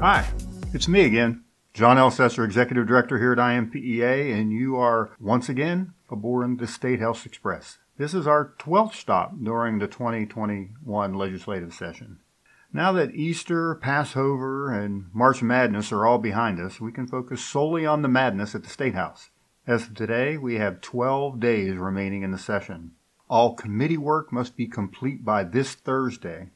[0.00, 0.26] Hi,
[0.72, 1.44] it's me again,
[1.74, 7.00] John Elcesser, Executive Director here at INPEA, and you are once again aboard the State
[7.00, 7.76] House Express.
[7.98, 12.20] This is our 12th stop during the 2021 legislative session.
[12.72, 17.84] Now that Easter, Passover, and March Madness are all behind us, we can focus solely
[17.84, 19.28] on the madness at the State House.
[19.66, 22.92] As of today, we have 12 days remaining in the session.
[23.28, 26.48] All committee work must be complete by this Thursday.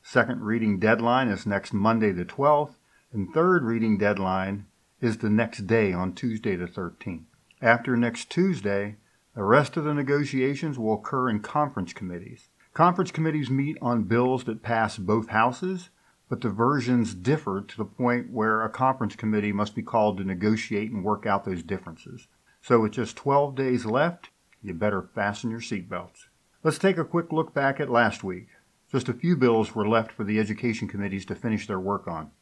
[0.00, 2.76] Second reading deadline is next Monday the 12th,
[3.14, 4.66] and third reading deadline
[5.00, 7.22] is the next day on Tuesday the 13th.
[7.62, 8.96] After next Tuesday,
[9.36, 12.48] the rest of the negotiations will occur in conference committees.
[12.72, 15.90] Conference committees meet on bills that pass both houses,
[16.28, 20.24] but the versions differ to the point where a conference committee must be called to
[20.24, 22.26] negotiate and work out those differences.
[22.62, 26.26] So, with just 12 days left, you better fasten your seatbelts.
[26.64, 28.48] Let's take a quick look back at last week.
[28.90, 32.32] Just a few bills were left for the education committees to finish their work on.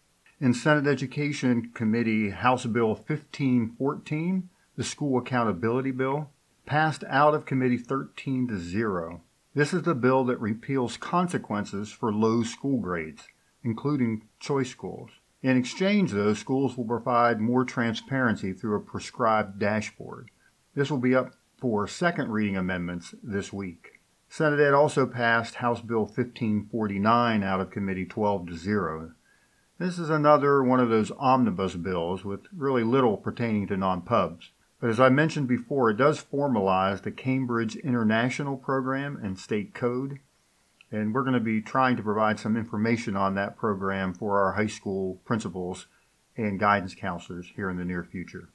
[0.43, 6.31] In Senate Education Committee, House Bill 1514, the School Accountability Bill,
[6.67, 9.21] passed out of committee 13 to 0.
[9.55, 13.29] This is the bill that repeals consequences for low school grades,
[13.63, 15.11] including choice schools.
[15.45, 20.33] In exchange, though, schools will provide more transparency through a prescribed dashboard.
[20.75, 24.01] This will be up for second reading amendments this week.
[24.29, 29.13] Senate Ed also passed House Bill 1549 out of committee 12 to 0.
[29.83, 34.51] This is another one of those omnibus bills with really little pertaining to non-pubs.
[34.81, 40.21] But as I mentioned before, it does formalize the Cambridge International Program and State Code.
[40.93, 44.53] And we're going to be trying to provide some information on that program for our
[44.53, 45.89] high school principals
[46.37, 48.51] and guidance counselors here in the near future.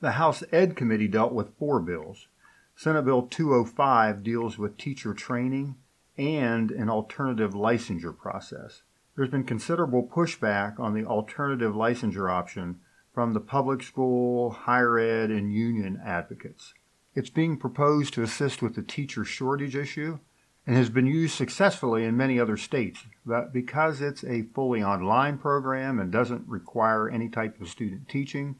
[0.00, 2.26] The House Ed Committee dealt with four bills.
[2.74, 5.76] Senate Bill 205 deals with teacher training
[6.18, 8.82] and an alternative licensure process.
[9.14, 12.80] There's been considerable pushback on the alternative licensure option
[13.12, 16.72] from the public school, higher ed, and union advocates.
[17.14, 20.18] It's being proposed to assist with the teacher shortage issue
[20.66, 23.04] and has been used successfully in many other states.
[23.26, 28.56] But because it's a fully online program and doesn't require any type of student teaching,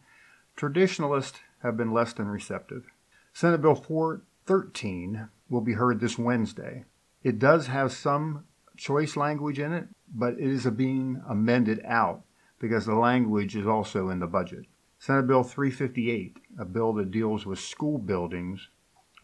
[0.55, 2.85] traditionalists have been less than receptive.
[3.33, 6.85] Senate Bill 413 will be heard this Wednesday.
[7.23, 8.45] It does have some
[8.77, 12.23] choice language in it, but it is being amended out
[12.59, 14.67] because the language is also in the budget.
[14.99, 18.69] Senate Bill 358, a bill that deals with school buildings,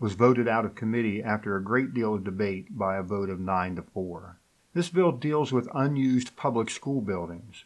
[0.00, 3.38] was voted out of committee after a great deal of debate by a vote of
[3.38, 4.38] 9 to 4.
[4.74, 7.64] This bill deals with unused public school buildings.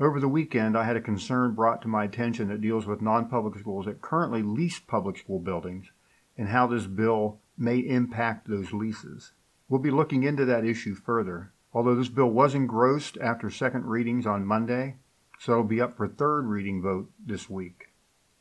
[0.00, 3.28] Over the weekend, I had a concern brought to my attention that deals with non
[3.28, 5.92] public schools that currently lease public school buildings
[6.36, 9.32] and how this bill may impact those leases.
[9.68, 11.52] We'll be looking into that issue further.
[11.74, 14.96] Although this bill was engrossed after second readings on Monday,
[15.38, 17.88] so it'll be up for third reading vote this week.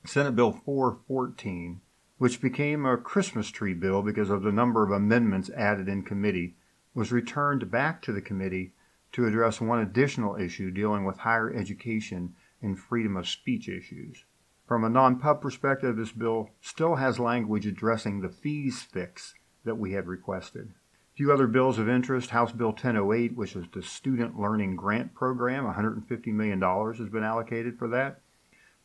[0.04, 1.80] Senate Bill 414,
[2.18, 6.56] which became a Christmas tree bill because of the number of amendments added in committee,
[6.94, 8.74] was returned back to the committee
[9.14, 14.26] to address one additional issue dealing with higher education and freedom of speech issues.
[14.68, 19.94] From a non-pub perspective, this bill still has language addressing the fees fix that we
[19.94, 20.74] had requested
[21.16, 25.66] few other bills of interest House Bill 1008, which is the Student Learning Grant Program,
[25.66, 28.22] $150 million has been allocated for that,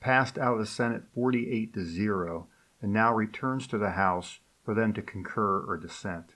[0.00, 2.48] passed out of the Senate 48 to 0
[2.82, 6.34] and now returns to the House for them to concur or dissent.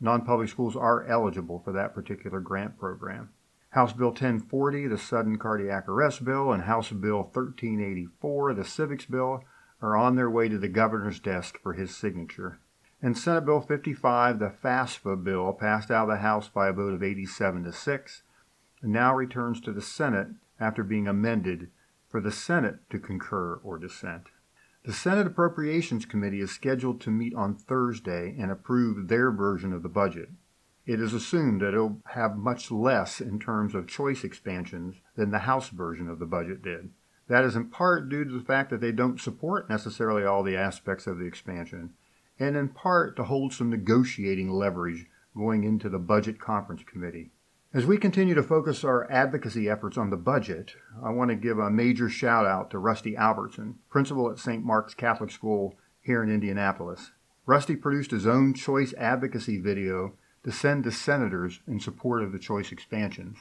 [0.00, 3.28] Non public schools are eligible for that particular grant program.
[3.70, 9.44] House Bill 1040, the Sudden Cardiac Arrest Bill, and House Bill 1384, the Civics Bill,
[9.80, 12.58] are on their way to the governor's desk for his signature.
[13.02, 16.92] And Senate Bill 55, the FAFSA bill, passed out of the House by a vote
[16.92, 18.22] of 87 to 6,
[18.82, 20.28] and now returns to the Senate
[20.58, 21.70] after being amended
[22.08, 24.24] for the Senate to concur or dissent.
[24.84, 29.82] The Senate Appropriations Committee is scheduled to meet on Thursday and approve their version of
[29.82, 30.28] the budget.
[30.84, 35.30] It is assumed that it will have much less in terms of choice expansions than
[35.30, 36.90] the House version of the budget did.
[37.28, 40.56] That is in part due to the fact that they don't support necessarily all the
[40.56, 41.94] aspects of the expansion,
[42.40, 45.06] and in part to hold some negotiating leverage
[45.36, 47.30] going into the Budget Conference Committee.
[47.72, 51.58] As we continue to focus our advocacy efforts on the budget, I want to give
[51.58, 54.64] a major shout out to Rusty Albertson, principal at St.
[54.64, 57.12] Mark's Catholic School here in Indianapolis.
[57.46, 62.38] Rusty produced his own choice advocacy video to send to senators in support of the
[62.38, 63.38] choice expansions.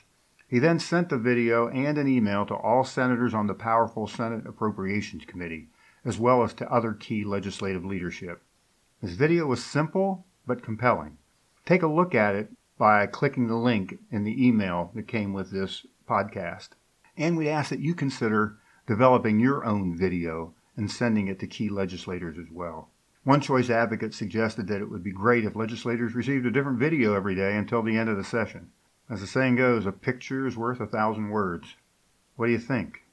[0.47, 4.45] He then sent the video and an email to all senators on the powerful Senate
[4.45, 5.69] Appropriations Committee,
[6.03, 8.43] as well as to other key legislative leadership.
[9.01, 11.19] This video was simple but compelling.
[11.65, 15.51] Take a look at it by clicking the link in the email that came with
[15.51, 16.71] this podcast.
[17.15, 18.57] And we'd ask that you consider
[18.87, 22.89] developing your own video and sending it to key legislators as well.
[23.23, 27.13] One choice advocate suggested that it would be great if legislators received a different video
[27.13, 28.71] every day until the end of the session.
[29.09, 31.77] As the saying goes, a picture is worth a thousand words.
[32.35, 33.03] What do you think?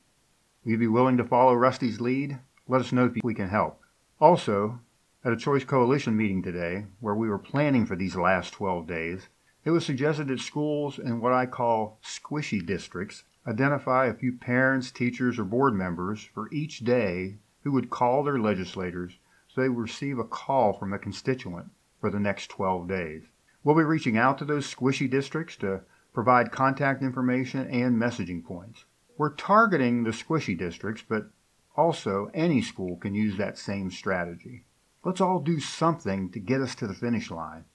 [0.65, 2.41] Will you be willing to follow Rusty's lead?
[2.67, 3.81] Let us know if we can help.
[4.21, 4.81] Also,
[5.27, 9.29] at a Choice Coalition meeting today, where we were planning for these last 12 days,
[9.65, 14.93] it was suggested that schools in what I call squishy districts identify a few parents,
[14.93, 19.19] teachers, or board members for each day who would call their legislators
[19.49, 23.25] so they would receive a call from a constituent for the next 12 days.
[23.65, 25.81] We'll be reaching out to those squishy districts to
[26.13, 28.85] provide contact information and messaging points.
[29.19, 31.31] We're targeting the squishy districts, but
[31.77, 34.63] also any school can use that same strategy.
[35.07, 37.67] Let's all do something to get us to the finish line.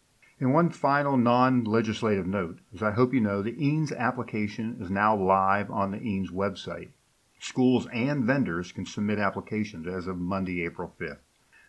[0.42, 4.90] And one final non legislative note, as I hope you know, the EANS application is
[4.90, 6.90] now live on the EANS website.
[7.40, 11.20] Schools and vendors can submit applications as of Monday, April 5th.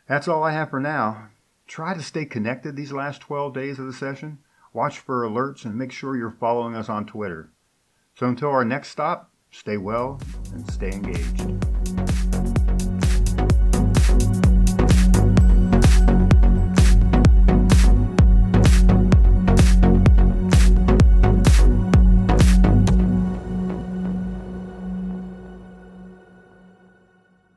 [0.08, 1.28] That's all I have for now.
[1.68, 4.38] Try to stay connected these last 12 days of the session.
[4.72, 7.52] Watch for alerts and make sure you're following us on Twitter.
[8.16, 10.20] So until our next stop, stay well
[10.52, 12.01] and stay engaged.